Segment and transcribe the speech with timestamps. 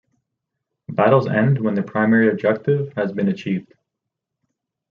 [0.89, 3.75] Battles end when the primary objective has been achieved.